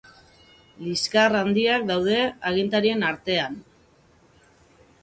[0.85, 2.17] Liskar handiak daude
[2.53, 3.63] agintarien artean.